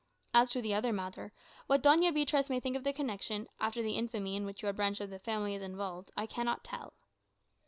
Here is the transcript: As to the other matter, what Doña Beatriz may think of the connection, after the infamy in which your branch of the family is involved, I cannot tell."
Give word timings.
As 0.33 0.49
to 0.49 0.63
the 0.63 0.73
other 0.73 0.91
matter, 0.91 1.31
what 1.67 1.83
Doña 1.83 2.11
Beatriz 2.11 2.49
may 2.49 2.59
think 2.59 2.75
of 2.75 2.83
the 2.83 2.91
connection, 2.91 3.47
after 3.59 3.83
the 3.83 3.97
infamy 3.99 4.35
in 4.35 4.47
which 4.47 4.63
your 4.63 4.73
branch 4.73 4.99
of 4.99 5.11
the 5.11 5.19
family 5.19 5.53
is 5.53 5.61
involved, 5.61 6.09
I 6.17 6.25
cannot 6.25 6.63
tell." 6.63 6.95